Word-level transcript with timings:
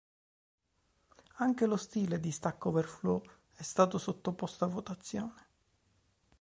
Anche 1.35 1.65
lo 1.67 1.77
stile 1.77 2.19
di 2.19 2.31
Stack 2.31 2.65
Overflow 2.65 3.21
è 3.53 3.61
stato 3.61 3.99
sottoposto 3.99 4.65
a 4.65 4.67
votazione. 4.67 5.45